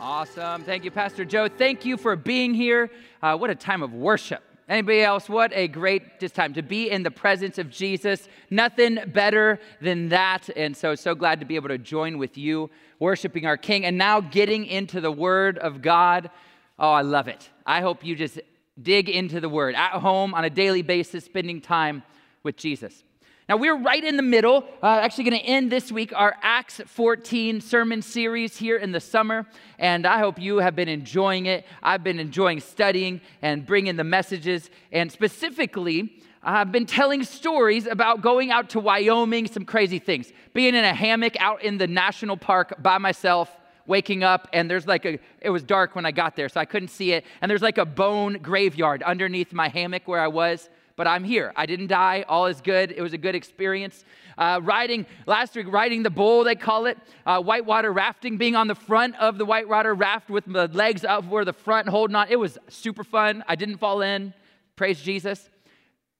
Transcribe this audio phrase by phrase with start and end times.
[0.00, 0.62] Awesome.
[0.62, 1.48] Thank you, Pastor Joe.
[1.48, 2.88] Thank you for being here.
[3.20, 4.44] Uh, what a time of worship.
[4.68, 5.28] Anybody else?
[5.28, 8.28] What a great just time to be in the presence of Jesus.
[8.48, 10.50] Nothing better than that.
[10.54, 13.98] And so, so glad to be able to join with you, worshiping our King, and
[13.98, 16.30] now getting into the Word of God.
[16.78, 17.48] Oh, I love it.
[17.66, 18.38] I hope you just
[18.80, 22.04] dig into the Word at home on a daily basis, spending time
[22.44, 23.02] with Jesus.
[23.48, 26.82] Now, we're right in the middle, uh, actually going to end this week our Acts
[26.84, 29.46] 14 sermon series here in the summer,
[29.78, 31.64] and I hope you have been enjoying it.
[31.82, 38.20] I've been enjoying studying and bringing the messages, and specifically, I've been telling stories about
[38.20, 42.36] going out to Wyoming, some crazy things, being in a hammock out in the national
[42.36, 43.50] park by myself.
[43.86, 46.66] Waking up, and there's like a, it was dark when I got there, so I
[46.66, 47.24] couldn't see it.
[47.40, 51.52] And there's like a bone graveyard underneath my hammock where I was but I'm here.
[51.54, 52.24] I didn't die.
[52.28, 52.92] All is good.
[52.94, 54.04] It was a good experience.
[54.36, 58.66] Uh, riding, last week, riding the bull, they call it, uh, whitewater rafting, being on
[58.66, 62.26] the front of the whitewater raft with the legs up where the front holding on.
[62.28, 63.44] It was super fun.
[63.46, 64.34] I didn't fall in.
[64.74, 65.48] Praise Jesus.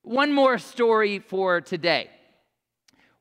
[0.02, 2.08] One more story for today.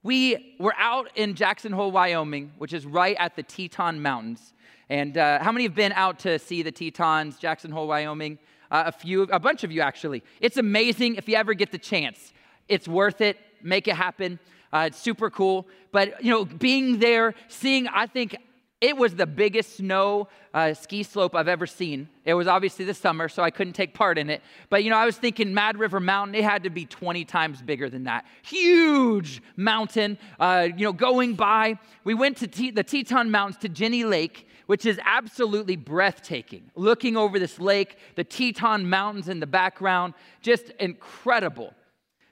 [0.03, 4.53] We were out in Jackson Hole, Wyoming, which is right at the Teton Mountains.
[4.89, 8.37] And uh, how many have been out to see the Tetons, Jackson Hole, Wyoming?
[8.71, 10.23] Uh, a few, a bunch of you actually.
[10.41, 12.33] It's amazing if you ever get the chance.
[12.67, 13.37] It's worth it.
[13.61, 14.39] Make it happen.
[14.71, 15.67] Uh, it's super cool.
[15.91, 18.37] But you know, being there, seeing, I think
[18.79, 22.09] it was the biggest snow uh, ski slope I've ever seen.
[22.25, 24.43] It was obviously the summer, so I couldn't take part in it.
[24.69, 27.61] But you know, I was thinking Mad River Mountain, it had to be 20 times
[27.61, 28.25] bigger than that.
[28.43, 31.79] Huge mountain, uh, you know, going by.
[32.03, 36.69] We went to T- the Teton Mountains to Jenny Lake, which is absolutely breathtaking.
[36.75, 41.73] Looking over this lake, the Teton Mountains in the background, just incredible.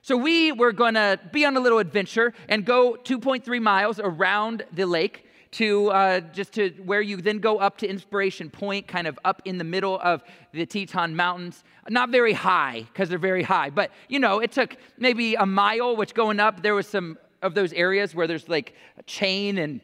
[0.02, 4.86] So we were to be on a little adventure and go 2.3 miles around the
[4.86, 5.25] lake
[5.56, 9.40] to uh, just to where you then go up to Inspiration Point, kind of up
[9.46, 11.64] in the middle of the Teton Mountains.
[11.88, 15.96] Not very high because they're very high, but you know, it took maybe a mile,
[15.96, 19.80] which going up, there was some of those areas where there's like a chain and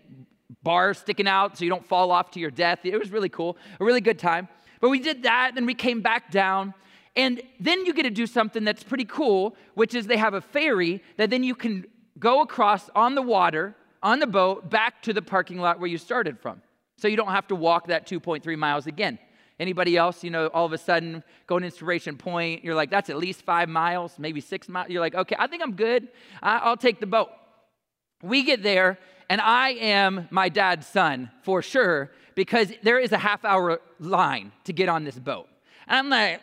[0.62, 2.80] bars sticking out so you don't fall off to your death.
[2.84, 4.48] It was really cool, a really good time.
[4.80, 6.75] But we did that, and we came back down.
[7.14, 10.41] And then you get to do something that's pretty cool, which is they have a
[10.41, 11.86] ferry that then you can
[12.19, 15.98] go across on the water, on the boat, back to the parking lot where you
[15.98, 16.60] started from.
[16.96, 19.18] So you don't have to walk that 2.3 miles again.
[19.60, 23.10] Anybody else, you know, all of a sudden going to Inspiration Point, you're like, that's
[23.10, 24.88] at least five miles, maybe six miles.
[24.88, 26.08] You're like, okay, I think I'm good.
[26.42, 27.30] I'll take the boat.
[28.22, 28.98] We get there,
[29.28, 34.52] and I am my dad's son for sure because there is a half hour line
[34.64, 35.48] to get on this boat.
[35.86, 36.40] And I'm like,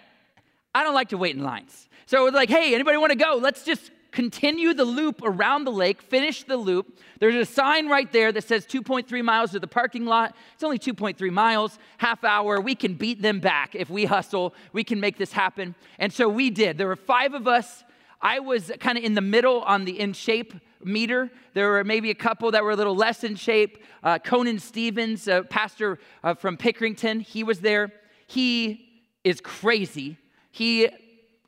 [0.74, 1.90] I don't like to wait in lines.
[2.06, 3.40] So it's like, hey, anybody want to go?
[3.42, 6.98] Let's just continue the loop around the lake, finish the loop.
[7.20, 10.36] There's a sign right there that says 2.3 miles to the parking lot.
[10.54, 12.60] It's only 2.3 miles, half hour.
[12.60, 14.54] We can beat them back if we hustle.
[14.74, 15.76] We can make this happen.
[15.98, 16.78] And so we did.
[16.78, 17.84] There were five of us.
[18.22, 20.54] I was kind of in the middle on the in shape
[20.84, 21.30] meter.
[21.54, 23.84] There were maybe a couple that were a little less in shape.
[24.04, 27.92] Uh, Conan Stevens, a pastor uh, from Pickerington, he was there.
[28.28, 30.18] He is crazy.
[30.52, 30.92] He, a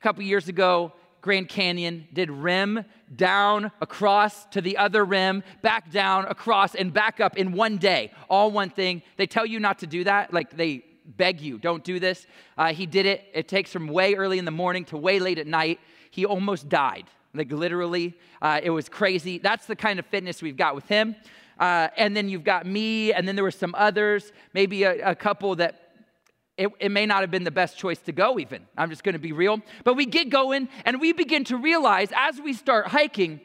[0.01, 2.83] couple years ago, Grand Canyon, did rim
[3.15, 8.11] down across to the other rim, back down across and back up in one day,
[8.29, 9.03] all one thing.
[9.17, 12.25] They tell you not to do that, like they beg you, don't do this.
[12.57, 13.25] Uh, he did it.
[13.33, 15.79] It takes from way early in the morning to way late at night.
[16.09, 17.05] He almost died.
[17.33, 19.37] Like literally, uh, it was crazy.
[19.37, 21.15] That's the kind of fitness we've got with him.
[21.59, 25.15] Uh, and then you've got me, and then there were some others, maybe a, a
[25.15, 25.80] couple that
[26.57, 28.65] it, it, may not have been the best choice to go, even.
[28.77, 29.61] I'm just gonna be real.
[29.83, 33.41] But we get going, and we begin to realize as we start hiking,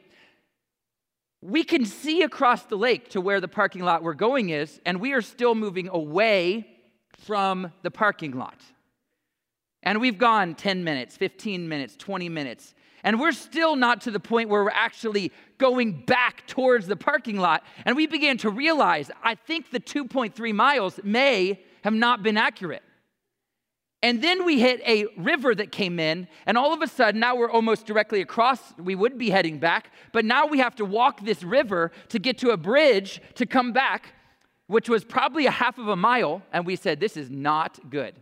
[1.40, 5.00] we can see across the lake to where the parking lot we're going is, and
[5.00, 6.66] we are still moving away
[7.18, 8.60] from the parking lot.
[9.82, 12.74] And we've gone 10 minutes, 15 minutes, 20 minutes.
[13.04, 17.38] And we're still not to the point where we're actually going back towards the parking
[17.38, 17.62] lot.
[17.84, 22.82] And we began to realize I think the 2.3 miles may have not been accurate.
[24.06, 27.34] And then we hit a river that came in, and all of a sudden, now
[27.34, 28.60] we're almost directly across.
[28.78, 32.38] We would be heading back, but now we have to walk this river to get
[32.38, 34.14] to a bridge to come back,
[34.68, 36.40] which was probably a half of a mile.
[36.52, 38.14] And we said, This is not good.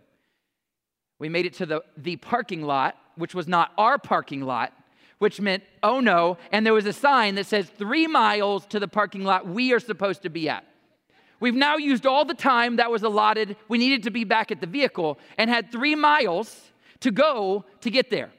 [1.18, 4.72] We made it to the, the parking lot, which was not our parking lot,
[5.18, 6.38] which meant, oh no.
[6.50, 9.80] And there was a sign that says, three miles to the parking lot we are
[9.80, 10.64] supposed to be at.
[11.44, 13.56] We've now used all the time that was allotted.
[13.68, 16.58] We needed to be back at the vehicle and had three miles
[17.00, 18.30] to go to get there.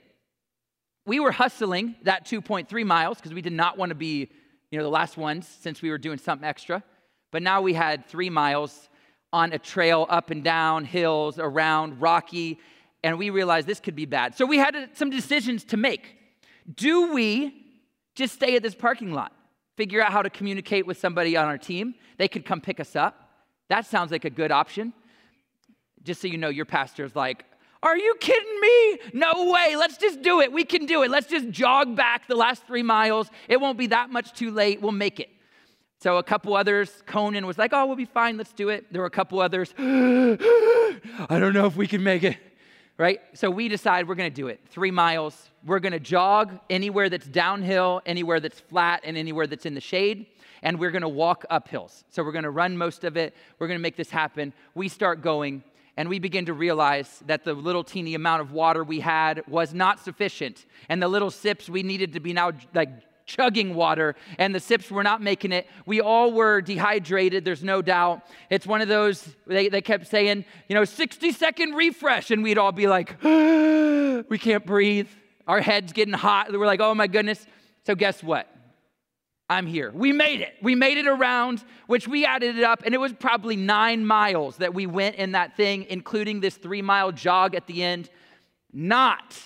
[1.05, 4.31] We were hustling that 2.3 miles because we did not want to be,
[4.71, 6.83] you know, the last ones since we were doing something extra.
[7.29, 8.89] But now we had three miles
[9.31, 12.57] on a trail up and down hills, around rocky,
[13.03, 14.33] and we realized this could be bad.
[14.33, 16.17] So we had uh, some decisions to make.
[16.73, 17.53] Do we
[18.15, 19.31] just stay at this parking lot,
[19.75, 21.95] figure out how to communicate with somebody on our team?
[22.17, 23.29] They could come pick us up.
[23.69, 24.93] That sounds like a good option.
[26.03, 27.45] Just so you know, your pastor's like,
[27.81, 28.99] are you kidding me?
[29.13, 29.75] No way.
[29.75, 30.51] Let's just do it.
[30.51, 31.11] We can do it.
[31.11, 33.29] Let's just jog back the last three miles.
[33.47, 34.81] It won't be that much too late.
[34.81, 35.29] We'll make it.
[35.99, 38.37] So a couple others, Conan was like, oh, we'll be fine.
[38.37, 38.91] Let's do it.
[38.91, 40.37] There were a couple others, I
[41.29, 42.37] don't know if we can make it.
[42.97, 43.19] Right?
[43.33, 44.61] So we decide we're going to do it.
[44.69, 45.49] Three miles.
[45.65, 49.81] We're going to jog anywhere that's downhill, anywhere that's flat, and anywhere that's in the
[49.81, 50.27] shade.
[50.63, 52.05] And we're going to walk up hills.
[52.09, 53.35] So we're going to run most of it.
[53.59, 54.53] We're going to make this happen.
[54.75, 55.63] We start going
[55.97, 59.73] and we begin to realize that the little teeny amount of water we had was
[59.73, 62.89] not sufficient and the little sips we needed to be now like
[63.25, 67.81] chugging water and the sips were not making it we all were dehydrated there's no
[67.81, 72.43] doubt it's one of those they, they kept saying you know 60 second refresh and
[72.43, 75.09] we'd all be like we can't breathe
[75.47, 77.45] our heads getting hot we're like oh my goodness
[77.85, 78.47] so guess what
[79.47, 79.91] I'm here.
[79.91, 80.55] We made it.
[80.61, 84.57] We made it around, which we added it up, and it was probably nine miles
[84.57, 88.09] that we went in that thing, including this three mile jog at the end.
[88.73, 89.39] Not,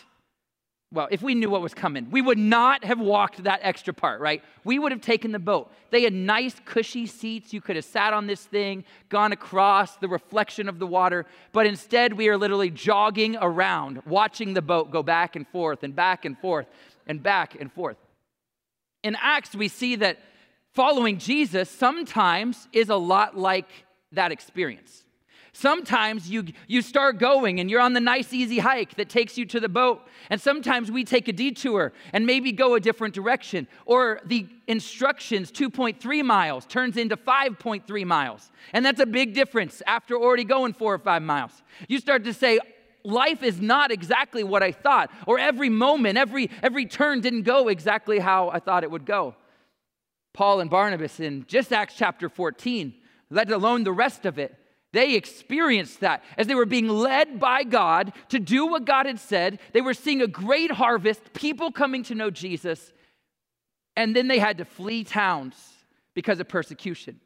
[0.91, 4.19] well, if we knew what was coming, we would not have walked that extra part,
[4.21, 4.44] right?
[4.63, 5.71] We would have taken the boat.
[5.91, 7.53] They had nice, cushy seats.
[7.53, 11.68] You could have sat on this thing, gone across the reflection of the water, but
[11.68, 16.25] instead we are literally jogging around, watching the boat go back and forth and back
[16.25, 16.65] and forth
[17.06, 17.97] and back and forth.
[19.03, 20.18] In Acts, we see that
[20.74, 23.69] following Jesus sometimes is a lot like
[24.12, 25.03] that experience.
[25.53, 29.45] Sometimes you, you start going and you're on the nice, easy hike that takes you
[29.47, 30.07] to the boat.
[30.29, 33.67] And sometimes we take a detour and maybe go a different direction.
[33.85, 38.51] Or the instructions, 2.3 miles, turns into 5.3 miles.
[38.73, 41.63] And that's a big difference after already going four or five miles.
[41.87, 42.59] You start to say,
[43.03, 47.67] life is not exactly what I thought, or every moment, every, every turn didn't go
[47.69, 49.35] exactly how I thought it would go.
[50.33, 52.93] Paul and Barnabas in just Acts chapter 14,
[53.29, 54.55] let alone the rest of it,
[54.91, 59.19] they experienced that as they were being led by God to do what God had
[59.19, 59.59] said.
[59.74, 62.91] They were seeing a great harvest, people coming to know Jesus,
[63.95, 65.56] and then they had to flee towns
[66.15, 67.19] because of persecution.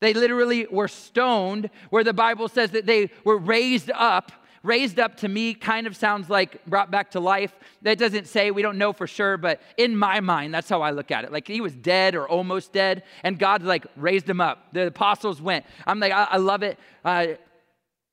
[0.00, 4.32] They literally were stoned, where the Bible says that they were raised up
[4.64, 7.52] raised up to me kind of sounds like brought back to life.
[7.82, 10.90] That doesn't say, we don't know for sure, but in my mind, that's how I
[10.90, 11.30] look at it.
[11.30, 14.72] Like he was dead or almost dead, and God like raised him up.
[14.72, 15.66] The apostles went.
[15.86, 16.78] I'm like, I, I love it.
[17.04, 17.26] Uh,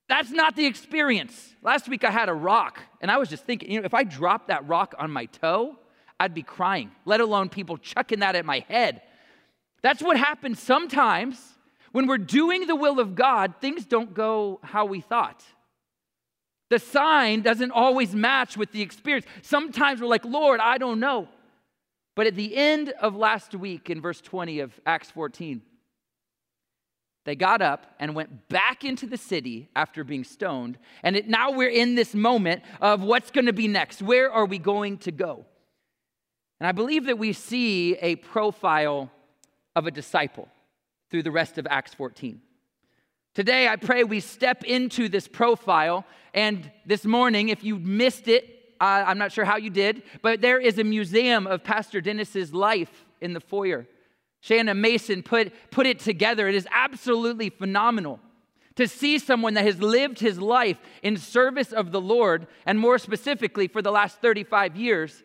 [0.07, 1.55] that's not the experience.
[1.63, 4.03] Last week I had a rock, and I was just thinking, you know, if I
[4.03, 5.77] dropped that rock on my toe,
[6.19, 9.01] I'd be crying, let alone people chucking that at my head.
[9.81, 11.41] That's what happens sometimes
[11.93, 15.43] when we're doing the will of God, things don't go how we thought.
[16.71, 19.25] The sign doesn't always match with the experience.
[19.41, 21.27] Sometimes we're like, Lord, I don't know.
[22.15, 25.61] But at the end of last week, in verse 20 of Acts 14,
[27.25, 30.77] they got up and went back into the city after being stoned.
[31.03, 34.01] And it, now we're in this moment of what's going to be next.
[34.01, 35.45] Where are we going to go?
[36.61, 39.11] And I believe that we see a profile
[39.75, 40.47] of a disciple
[41.09, 42.41] through the rest of Acts 14.
[43.33, 46.05] Today, I pray we step into this profile.
[46.33, 48.43] And this morning, if you missed it,
[48.81, 52.53] uh, I'm not sure how you did, but there is a museum of Pastor Dennis's
[52.53, 53.87] life in the foyer.
[54.41, 56.49] Shannon Mason put, put it together.
[56.49, 58.19] It is absolutely phenomenal
[58.75, 62.97] to see someone that has lived his life in service of the Lord, and more
[62.97, 65.23] specifically, for the last 35 years,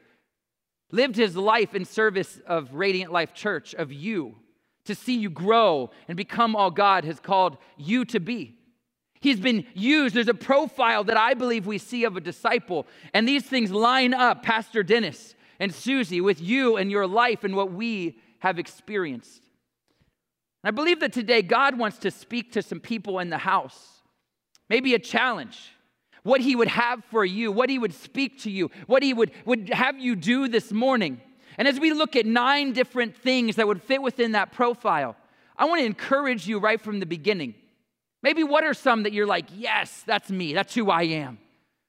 [0.92, 4.36] lived his life in service of Radiant Life Church, of you
[4.86, 8.56] to see you grow and become all God has called you to be.
[9.20, 10.14] He's been used.
[10.14, 12.86] There's a profile that I believe we see of a disciple.
[13.14, 17.56] And these things line up, Pastor Dennis and Susie, with you and your life and
[17.56, 19.42] what we have experienced.
[20.62, 24.02] I believe that today God wants to speak to some people in the house,
[24.68, 25.72] maybe a challenge,
[26.22, 29.30] what He would have for you, what He would speak to you, what He would,
[29.44, 31.20] would have you do this morning.
[31.58, 35.16] And as we look at nine different things that would fit within that profile,
[35.56, 37.54] I want to encourage you right from the beginning.
[38.22, 41.38] Maybe what are some that you're like, yes, that's me, that's who I am.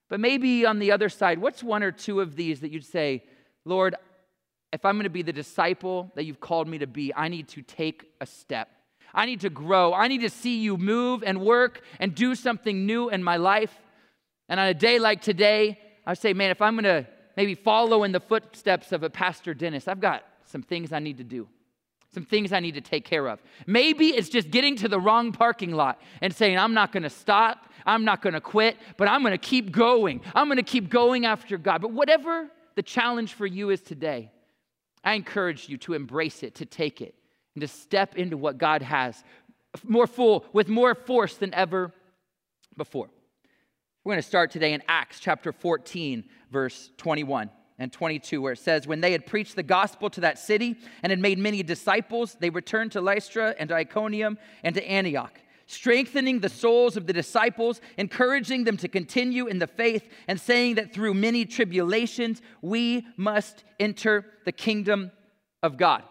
[0.10, 3.24] But maybe on the other side, what's one or two of these that you'd say,
[3.66, 3.96] Lord,
[4.72, 7.48] if I'm going to be the disciple that you've called me to be, I need
[7.50, 8.70] to take a step.
[9.14, 9.94] I need to grow.
[9.94, 13.76] I need to see you move and work and do something new in my life.
[14.48, 18.03] And on a day like today, I say, man, if I'm going to maybe follow
[18.03, 19.88] in the footsteps of a Pastor Dennis.
[19.88, 21.48] I've got some things I need to do.
[22.13, 23.41] some things I need to take care of.
[23.65, 27.10] Maybe it's just getting to the wrong parking lot and saying, I'm not going to
[27.10, 30.22] stop, I'm not going to quit, but I'm going to keep going.
[30.34, 31.82] I'm going to keep going after God.
[31.82, 34.32] But whatever the challenge for you is today,
[35.03, 37.13] I encourage you to embrace it, to take it,
[37.56, 39.24] and to step into what God has
[39.84, 41.91] more full, with more force than ever
[42.75, 43.10] before.
[44.08, 48.60] We're going to start today in Acts chapter 14, verse 21 and 22, where it
[48.60, 52.38] says, When they had preached the gospel to that city and had made many disciples,
[52.40, 57.12] they returned to Lystra and to Iconium and to Antioch, strengthening the souls of the
[57.12, 63.06] disciples, encouraging them to continue in the faith, and saying that through many tribulations we
[63.18, 65.12] must enter the kingdom
[65.62, 66.02] of God.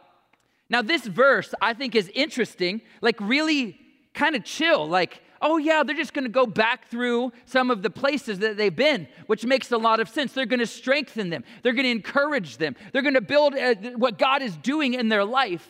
[0.68, 3.80] Now, this verse I think is interesting, like really
[4.12, 4.86] kind of chill.
[4.86, 8.56] Like, oh, yeah, they're just going to go back through some of the places that
[8.56, 10.32] they've been, which makes a lot of sense.
[10.32, 13.74] They're going to strengthen them, they're going to encourage them, they're going to build uh,
[13.96, 15.68] what God is doing in their life.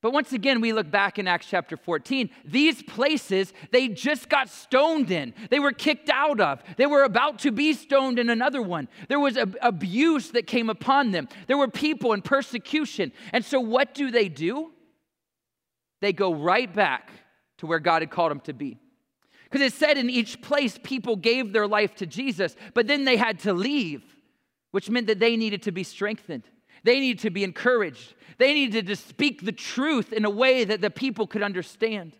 [0.00, 2.30] But once again, we look back in Acts chapter 14.
[2.44, 5.34] These places they just got stoned in.
[5.50, 6.62] They were kicked out of.
[6.76, 8.86] They were about to be stoned in another one.
[9.08, 11.28] There was abuse that came upon them.
[11.48, 13.10] There were people in persecution.
[13.32, 14.70] And so, what do they do?
[16.00, 17.10] They go right back
[17.58, 18.78] to where God had called him to be.
[19.50, 23.16] Because it said in each place, people gave their life to Jesus, but then they
[23.16, 24.02] had to leave,
[24.72, 26.44] which meant that they needed to be strengthened.
[26.84, 28.14] They needed to be encouraged.
[28.36, 32.12] They needed to speak the truth in a way that the people could understand.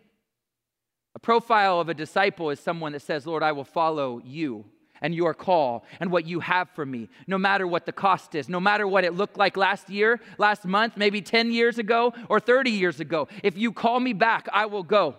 [1.15, 4.65] A profile of a disciple is someone that says, Lord, I will follow you
[5.01, 8.49] and your call and what you have for me, no matter what the cost is,
[8.49, 12.41] no matter what it looked like last year, last month, maybe 10 years ago, or
[12.41, 13.29] 30 years ago.
[13.43, 15.15] If you call me back, I will go.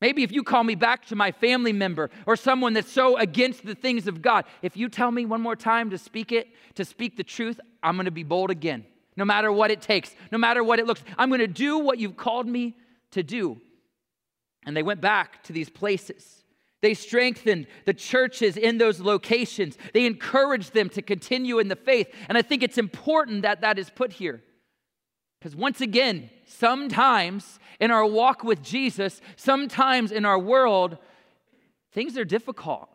[0.00, 3.66] Maybe if you call me back to my family member or someone that's so against
[3.66, 6.84] the things of God, if you tell me one more time to speak it, to
[6.84, 8.84] speak the truth, I'm going to be bold again.
[9.16, 11.98] No matter what it takes, no matter what it looks, I'm going to do what
[11.98, 12.76] you've called me
[13.10, 13.60] to do.
[14.64, 16.44] And they went back to these places.
[16.80, 19.76] They strengthened the churches in those locations.
[19.92, 22.08] They encouraged them to continue in the faith.
[22.28, 24.44] And I think it's important that that is put here.
[25.38, 30.98] Because once again, sometimes in our walk with Jesus, sometimes in our world,
[31.92, 32.88] things are difficult.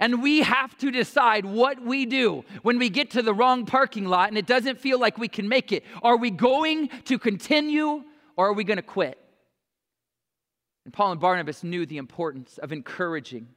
[0.00, 4.04] And we have to decide what we do when we get to the wrong parking
[4.06, 5.84] lot and it doesn't feel like we can make it.
[6.02, 8.04] Are we going to continue
[8.36, 9.18] or are we going to quit?
[10.84, 13.48] And Paul and Barnabas knew the importance of encouraging,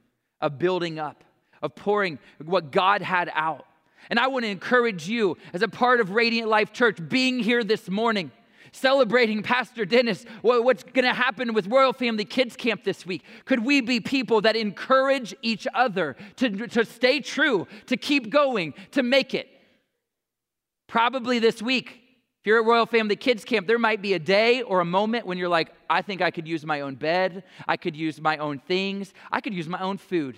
[0.41, 1.23] of building up,
[1.61, 3.65] of pouring what God had out.
[4.10, 7.63] And I want to encourage you as a part of Radiant Life Church being here
[7.63, 8.31] this morning
[8.72, 13.24] celebrating Pastor Dennis, what's going to happen with Royal Family Kids Camp this week.
[13.46, 18.74] Could we be people that encourage each other to, to stay true, to keep going,
[18.91, 19.48] to make it?
[20.88, 22.01] Probably this week,
[22.41, 25.25] if you're at Royal Family Kids Camp, there might be a day or a moment
[25.25, 28.38] when you're like, I think I could use my own bed, I could use my
[28.38, 30.38] own things, I could use my own food.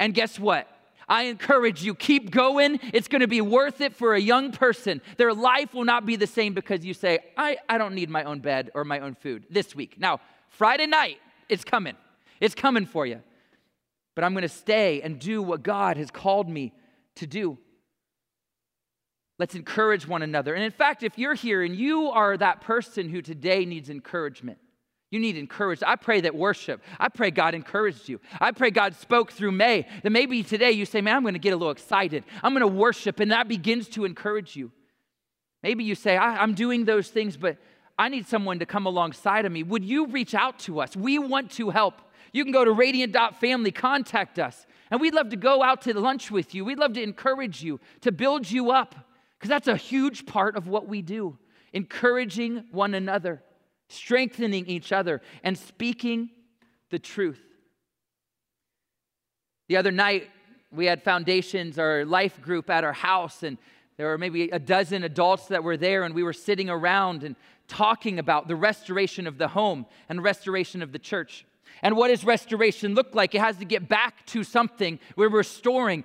[0.00, 0.68] And guess what?
[1.08, 2.80] I encourage you, keep going.
[2.92, 5.00] It's going to be worth it for a young person.
[5.16, 8.24] Their life will not be the same because you say, I, I don't need my
[8.24, 9.96] own bed or my own food this week.
[9.98, 11.18] Now, Friday night,
[11.48, 11.96] it's coming.
[12.40, 13.20] It's coming for you.
[14.14, 16.72] But I'm going to stay and do what God has called me
[17.16, 17.58] to do.
[19.38, 20.54] Let's encourage one another.
[20.54, 24.58] And in fact, if you're here and you are that person who today needs encouragement,
[25.12, 25.90] you need encouragement.
[25.90, 28.18] I pray that worship, I pray God encouraged you.
[28.40, 29.86] I pray God spoke through May.
[30.02, 32.24] That maybe today you say, Man, I'm going to get a little excited.
[32.42, 34.72] I'm going to worship, and that begins to encourage you.
[35.62, 37.58] Maybe you say, I'm doing those things, but
[37.98, 39.62] I need someone to come alongside of me.
[39.62, 40.96] Would you reach out to us?
[40.96, 42.00] We want to help.
[42.32, 46.30] You can go to radiant.family, contact us, and we'd love to go out to lunch
[46.30, 46.64] with you.
[46.64, 48.96] We'd love to encourage you, to build you up,
[49.38, 51.38] because that's a huge part of what we do,
[51.74, 53.42] encouraging one another
[53.92, 56.30] strengthening each other, and speaking
[56.90, 57.40] the truth.
[59.68, 60.28] The other night,
[60.70, 63.58] we had foundations, our life group at our house, and
[63.96, 67.36] there were maybe a dozen adults that were there, and we were sitting around and
[67.68, 71.44] talking about the restoration of the home and restoration of the church.
[71.82, 73.34] And what does restoration look like?
[73.34, 74.98] It has to get back to something.
[75.16, 76.04] We're restoring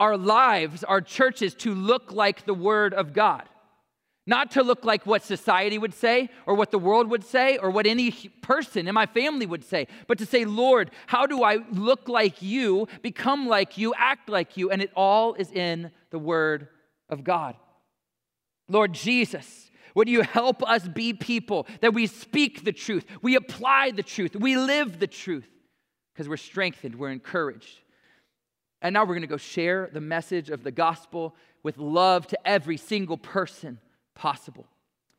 [0.00, 3.48] our lives, our churches, to look like the Word of God.
[4.28, 7.70] Not to look like what society would say or what the world would say or
[7.70, 11.60] what any person in my family would say, but to say, Lord, how do I
[11.72, 14.70] look like you, become like you, act like you?
[14.70, 16.68] And it all is in the Word
[17.08, 17.56] of God.
[18.68, 23.92] Lord Jesus, would you help us be people that we speak the truth, we apply
[23.92, 25.48] the truth, we live the truth,
[26.12, 27.80] because we're strengthened, we're encouraged.
[28.82, 32.38] And now we're going to go share the message of the gospel with love to
[32.46, 33.78] every single person
[34.18, 34.66] possible.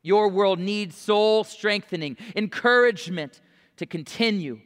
[0.02, 3.40] Your world needs soul strengthening, encouragement
[3.78, 4.60] to continue,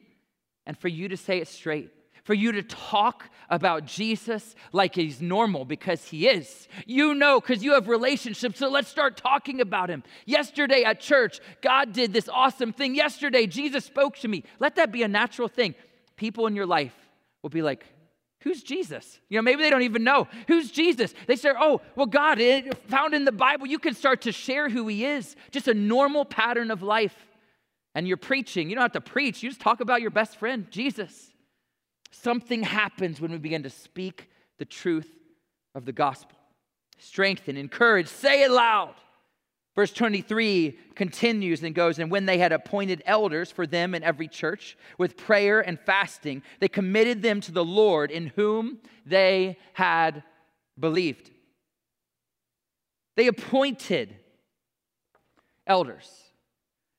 [0.67, 1.91] and for you to say it straight
[2.25, 6.69] for you to talk about Jesus like he's normal because he is.
[6.87, 10.03] You know, because you have relationships, so let's start talking about him.
[10.25, 12.95] Yesterday at church, God did this awesome thing.
[12.95, 14.43] Yesterday, Jesus spoke to me.
[14.59, 15.75] Let that be a natural thing.
[16.17, 16.95] People in your life
[17.43, 17.85] will be like,
[18.45, 19.19] Who's Jesus?
[19.31, 20.29] You know, maybe they don't even know.
[20.49, 21.15] Who's Jesus?
[21.27, 22.39] They say, oh, well, God,
[22.89, 25.35] found in the Bible, you can start to share who he is.
[25.51, 27.17] Just a normal pattern of life.
[27.95, 28.69] And you're preaching.
[28.69, 31.31] You don't have to preach, you just talk about your best friend, Jesus.
[32.11, 35.11] Something happens when we begin to speak the truth
[35.75, 36.37] of the gospel.
[36.99, 38.95] Strengthen, encourage, say it loud.
[39.75, 44.29] Verse 23 continues and goes, And when they had appointed elders for them in every
[44.29, 50.23] church with prayer and fasting, they committed them to the Lord in whom they had
[50.79, 51.31] believed.
[53.17, 54.15] They appointed
[55.67, 56.09] elders.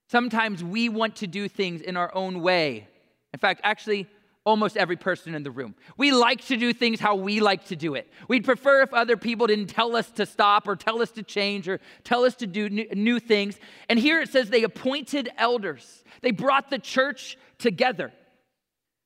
[0.09, 2.87] Sometimes we want to do things in our own way.
[3.33, 4.07] In fact, actually,
[4.45, 5.75] almost every person in the room.
[5.97, 8.07] We like to do things how we like to do it.
[8.29, 11.67] We'd prefer if other people didn't tell us to stop or tell us to change
[11.67, 13.59] or tell us to do new things.
[13.89, 18.13] And here it says they appointed elders, they brought the church together.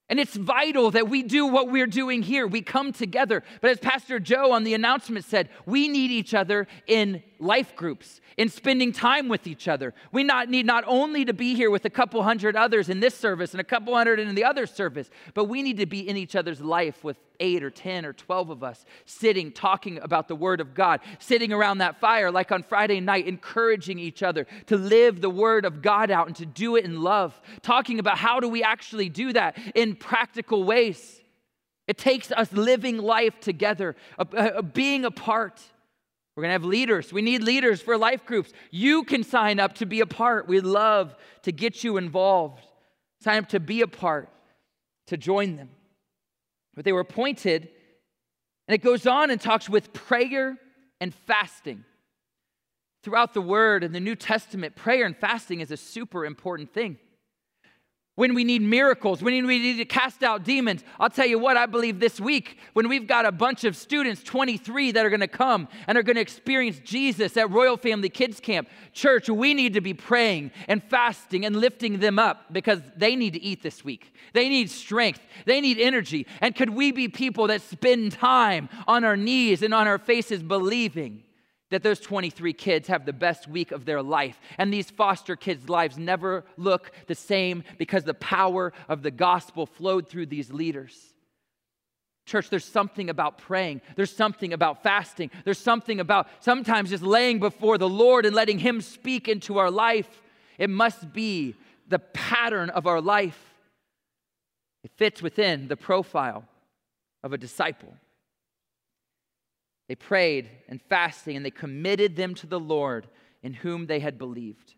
[0.10, 2.48] And it's vital that we do what we're doing here.
[2.48, 3.44] We come together.
[3.62, 8.20] But as Pastor Joe on the announcement said, we need each other in life groups,
[8.38, 9.94] in spending time with each other.
[10.12, 13.16] We not need not only to be here with a couple hundred others in this
[13.16, 16.18] service and a couple hundred in the other service, but we need to be in
[16.18, 20.36] each other's life with eight or 10 or 12 of us sitting, talking about the
[20.36, 24.78] Word of God, sitting around that fire like on Friday night, encouraging each other to
[24.78, 28.40] live the Word of God out and to do it in love, talking about how
[28.40, 31.22] do we actually do that in practical ways.
[31.88, 33.96] It takes us living life together,
[34.74, 35.62] being apart.
[36.40, 37.12] We're going to have leaders.
[37.12, 38.54] We need leaders for life groups.
[38.72, 40.48] You can sign up to be a part.
[40.48, 42.66] We'd love to get you involved.
[43.20, 44.30] Sign up to be a part,
[45.08, 45.68] to join them.
[46.76, 47.68] But they were appointed,
[48.70, 50.58] and it goes on and talks with prayer
[51.02, 51.84] and fasting.
[53.04, 57.00] Throughout the Word and the New Testament, prayer and fasting is a super important thing
[58.20, 60.84] when we need miracles, when we need to cast out demons.
[61.00, 64.22] I'll tell you what, I believe this week, when we've got a bunch of students,
[64.24, 68.68] 23, that are to come and are to experience Jesus at Royal Family Kids Camp,
[68.92, 73.32] church, we need to be praying and fasting and lifting them up because they need
[73.36, 74.14] to eat this week.
[74.34, 76.28] They need strength, they need energy.
[76.42, 80.44] And could we be people that spend time on our knees and on our faces
[80.44, 81.24] believing?
[81.70, 84.40] That those 23 kids have the best week of their life.
[84.58, 89.66] And these foster kids' lives never look the same because the power of the gospel
[89.66, 91.14] flowed through these leaders.
[92.26, 93.82] Church, there's something about praying.
[93.96, 95.32] There's something about fasting.
[95.46, 99.72] There's something about sometimes just laying before the Lord and letting Him speak into our
[99.72, 100.22] life.
[100.60, 101.56] It must be
[101.88, 103.40] the pattern of our life.
[104.84, 106.46] It fits within the profile
[107.24, 107.94] of a disciple.
[109.90, 113.08] They prayed and fasting and they committed them to the Lord
[113.42, 114.76] in whom they had believed.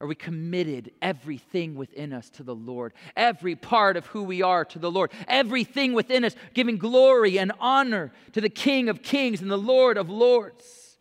[0.00, 2.94] Are we committed everything within us to the Lord?
[3.14, 5.12] Every part of who we are to the Lord.
[5.28, 9.98] Everything within us giving glory and honor to the King of Kings and the Lord
[9.98, 10.96] of Lords.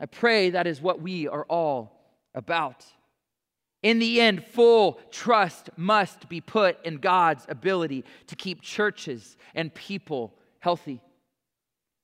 [0.00, 2.84] I pray that is what we are all about.
[3.82, 9.72] In the end, full trust must be put in God's ability to keep churches and
[9.72, 11.00] people healthy.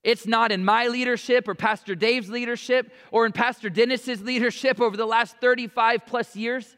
[0.02, 4.96] It's not in my leadership or Pastor Dave's leadership or in Pastor Dennis's leadership over
[4.96, 6.76] the last 35 plus years.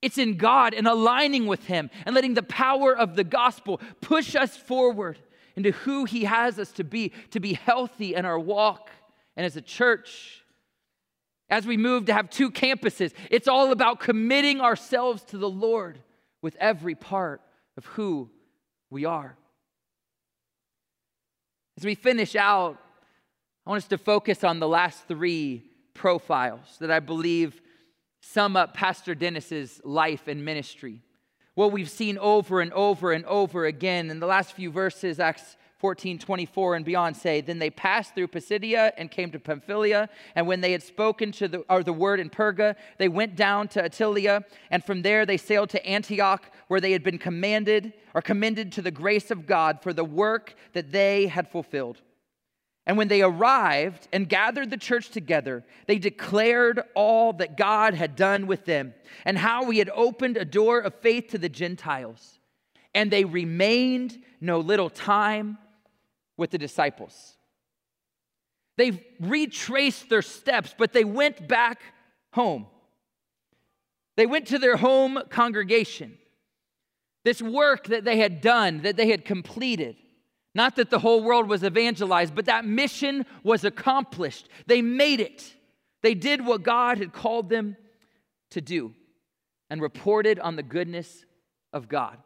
[0.00, 4.36] It's in God and aligning with Him and letting the power of the gospel push
[4.36, 5.18] us forward
[5.56, 8.90] into who He has us to be, to be healthy in our walk
[9.36, 10.44] and as a church.
[11.48, 15.98] As we move to have two campuses, it's all about committing ourselves to the Lord
[16.40, 17.42] with every part
[17.76, 18.30] of who
[18.88, 19.36] we are.
[21.82, 22.78] As we finish out,
[23.66, 25.64] I want us to focus on the last three
[25.94, 27.60] profiles that I believe
[28.20, 31.02] sum up Pastor Dennis's life and ministry.
[31.56, 35.56] What we've seen over and over and over again in the last few verses, Acts
[35.82, 40.08] 14, 24 and beyond say, Then they passed through Pisidia and came to Pamphylia.
[40.36, 43.66] And when they had spoken to the, or the word in Perga, they went down
[43.68, 44.44] to Attalia.
[44.70, 48.82] And from there they sailed to Antioch, where they had been commanded or commended to
[48.82, 52.00] the grace of God for the work that they had fulfilled.
[52.86, 58.14] And when they arrived and gathered the church together, they declared all that God had
[58.14, 62.38] done with them and how he had opened a door of faith to the Gentiles.
[62.94, 65.58] And they remained no little time
[66.42, 67.36] with the disciples.
[68.76, 71.80] They retraced their steps, but they went back
[72.32, 72.66] home.
[74.16, 76.18] They went to their home congregation.
[77.24, 79.94] This work that they had done, that they had completed,
[80.52, 84.48] not that the whole world was evangelized, but that mission was accomplished.
[84.66, 85.54] They made it.
[86.02, 87.76] They did what God had called them
[88.50, 88.94] to do
[89.70, 91.24] and reported on the goodness
[91.72, 92.18] of God.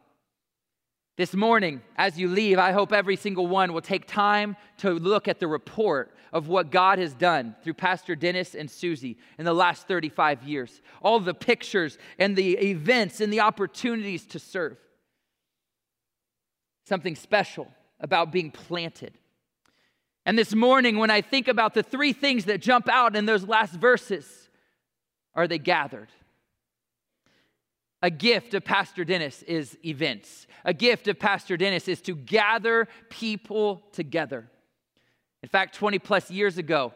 [1.17, 5.27] This morning, as you leave, I hope every single one will take time to look
[5.27, 9.53] at the report of what God has done through Pastor Dennis and Susie in the
[9.53, 10.79] last 35 years.
[11.01, 14.77] All the pictures and the events and the opportunities to serve.
[16.85, 17.67] Something special
[17.99, 19.17] about being planted.
[20.23, 23.43] And this morning, when I think about the three things that jump out in those
[23.43, 24.49] last verses,
[25.33, 26.09] are they gathered?
[28.07, 30.47] A gift of Pastor Dennis is events.
[30.63, 34.49] A gift of Pastor Dennis is to gather people together.
[35.43, 36.93] In fact, 20 plus years ago,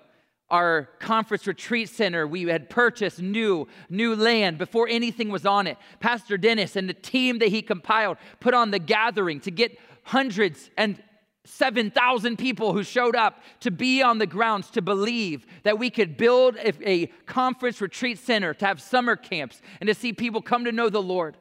[0.49, 5.77] our conference retreat center we had purchased new new land before anything was on it
[6.01, 10.69] pastor dennis and the team that he compiled put on the gathering to get hundreds
[10.75, 11.01] and
[11.45, 16.15] 7,000 people who showed up to be on the grounds to believe that we could
[16.15, 20.71] build a, conference retreat center, to have summer camps, and to see people come to
[20.71, 21.37] know the Lord.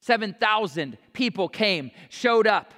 [0.00, 2.72] 7,000 people came, showed up.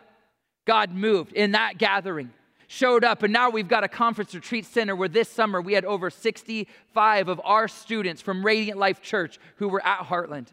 [0.64, 2.32] God moved in that gathering,
[2.66, 5.84] showed up, and now we've got a conference retreat center where this summer we had
[5.84, 10.48] over 65 of our students from Radiant Life Church who were at Heartland.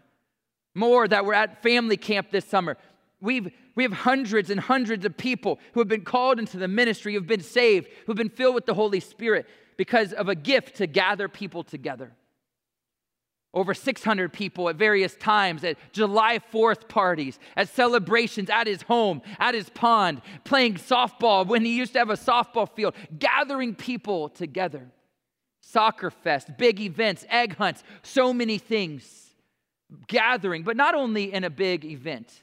[0.75, 2.77] More that were at family camp this summer.
[3.21, 7.13] We've, we have hundreds and hundreds of people who have been called into the ministry,
[7.13, 9.45] who've been saved, who've been filled with the Holy Spirit
[9.77, 12.13] because of a gift to gather people together.
[13.53, 19.21] Over 600 people at various times at July 4th parties, at celebrations at his home,
[19.39, 24.29] at his pond, playing softball when he used to have a softball field, gathering people
[24.29, 24.91] together.
[25.61, 29.33] Soccer fest, big events, egg hunts, so many things.
[30.07, 32.41] Gathering, but not only in a big event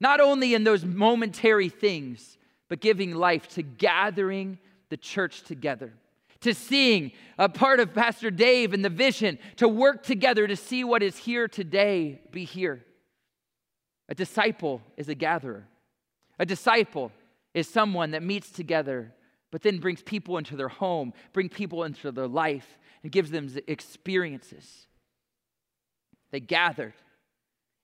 [0.00, 4.58] not only in those momentary things, but giving life to gathering
[4.88, 5.92] the church together,
[6.40, 10.84] to seeing a part of Pastor Dave and the vision, to work together to see
[10.84, 12.84] what is here today be here.
[14.08, 15.66] A disciple is a gatherer.
[16.38, 17.12] A disciple
[17.54, 19.12] is someone that meets together,
[19.50, 23.48] but then brings people into their home, bring people into their life, and gives them
[23.66, 24.86] experiences.
[26.30, 26.94] They gathered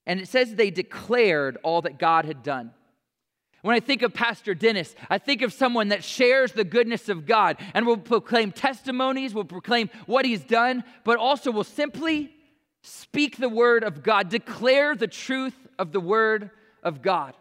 [0.07, 2.73] and it says they declared all that God had done.
[3.63, 7.27] When I think of Pastor Dennis, I think of someone that shares the goodness of
[7.27, 12.31] God and will proclaim testimonies, will proclaim what he's done, but also will simply
[12.83, 16.51] speak the word of God, declare the truth of the word
[16.85, 17.35] of God.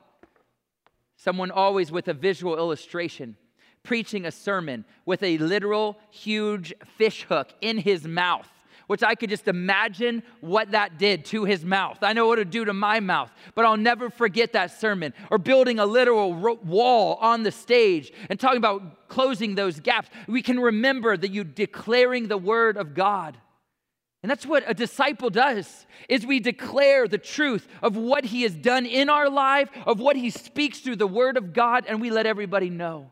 [1.18, 3.38] Someone always with a visual illustration,
[3.84, 8.50] preaching a sermon with a literal huge fish hook in his mouth
[8.88, 12.00] which I could just imagine what that did to his mouth.
[12.02, 15.14] I know what it would do to my mouth, but I'll never forget that sermon.
[15.32, 20.10] Or building a literal wall on the stage and talking about closing those gaps.
[20.28, 23.38] We can remember that you declaring the word of God.
[24.24, 28.56] And that's what a disciple does is we declare the truth of what he has
[28.56, 32.10] done in our life, of what he speaks through the word of God and we
[32.10, 33.12] let everybody know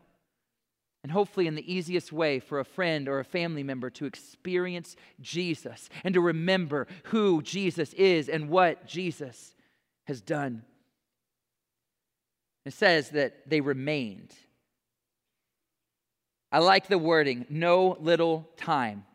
[1.04, 4.96] and hopefully in the easiest way for a friend or a family member to experience
[5.22, 9.54] Jesus and to remember who Jesus is and what Jesus
[10.06, 10.63] has done.
[12.66, 14.34] It says that they remained.
[16.52, 19.06] I like the wording, no little time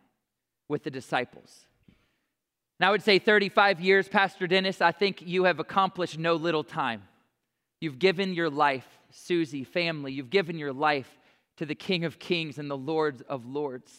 [0.68, 1.66] with the disciples.
[2.78, 6.64] And I would say 35 years, Pastor Dennis, I think you have accomplished no little
[6.64, 7.04] time.
[7.80, 11.18] You've given your life, Susie, family, you've given your life
[11.58, 13.92] to the King of Kings and the Lord of Lords.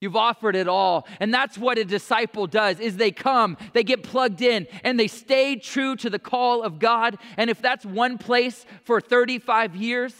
[0.00, 1.06] You've offered it all.
[1.20, 5.06] And that's what a disciple does is they come, they get plugged in, and they
[5.06, 7.16] stay true to the call of God.
[7.36, 10.14] And if that's one place for 35 years,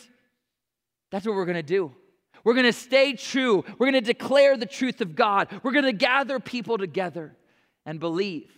[1.11, 1.93] that's what we're going to do.
[2.45, 3.65] We're going to stay true.
[3.79, 5.49] We're going to declare the truth of God.
[5.63, 7.35] We're going to gather people together
[7.87, 8.53] and believe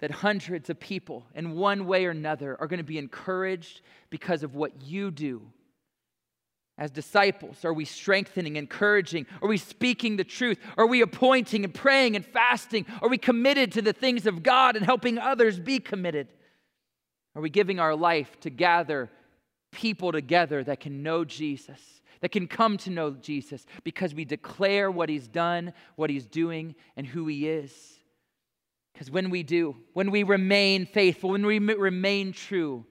[0.00, 3.80] that hundreds of people in one way or another are going to be encouraged
[4.10, 5.42] because of what you do
[6.78, 7.64] as disciples?
[7.64, 9.26] Are we strengthening, encouraging?
[9.40, 10.58] Are we speaking the truth?
[10.76, 12.86] Are we appointing and praying and fasting?
[13.02, 16.28] Are we committed to the things of God and helping others be committed?
[17.34, 19.10] Are we giving our life to gather
[19.70, 21.80] people together that can know Jesus,
[22.20, 26.74] that can come to know Jesus because we declare what He's done, what He's doing,
[26.96, 27.72] and who He is?
[28.92, 32.84] Because when we do, when we remain faithful, when we remain true,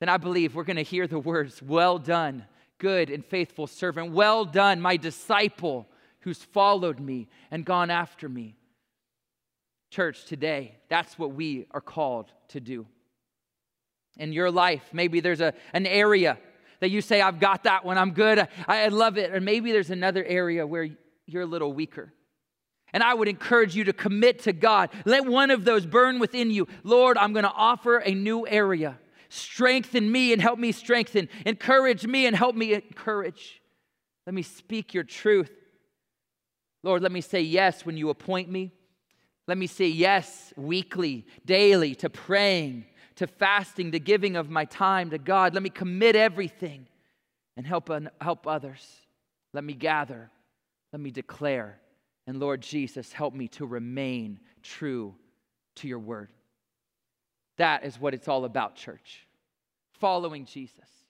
[0.00, 2.46] then I believe we're going to hear the words, Well done
[2.78, 4.12] good and faithful servant.
[4.12, 5.86] Well done, my disciple
[6.20, 8.56] who's followed me and gone after me.
[9.90, 12.86] Church, today, that's what we are called to do.
[14.16, 16.38] In your life, maybe there's a, an area
[16.80, 19.34] that you say, I've got that one, I'm good, I, I love it.
[19.34, 20.88] Or maybe there's another area where
[21.26, 22.12] you're a little weaker.
[22.92, 24.90] And I would encourage you to commit to God.
[25.04, 26.68] Let one of those burn within you.
[26.84, 28.98] Lord, I'm going to offer a new area.
[29.34, 31.28] Strengthen me and help me strengthen.
[31.44, 33.60] Encourage me and help me encourage.
[34.26, 35.50] Let me speak your truth.
[36.84, 38.70] Lord, let me say yes when you appoint me.
[39.48, 42.84] Let me say yes weekly, daily to praying,
[43.16, 45.52] to fasting, to giving of my time to God.
[45.52, 46.86] Let me commit everything
[47.56, 48.86] and help, help others.
[49.52, 50.30] Let me gather.
[50.92, 51.80] Let me declare.
[52.28, 55.16] And Lord Jesus, help me to remain true
[55.74, 56.30] to your word.
[57.56, 59.23] That is what it's all about, church.
[60.04, 61.03] Following Jesus.